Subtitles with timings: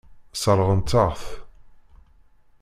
[0.33, 1.25] Sseṛɣent-aɣ-t.